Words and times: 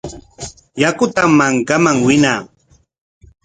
Yakutam 0.81 1.29
mankaman 1.39 1.97
winaa. 2.05 2.41